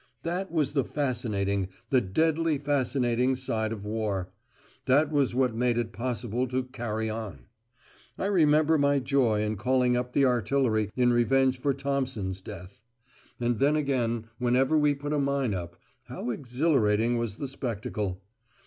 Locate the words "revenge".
11.13-11.59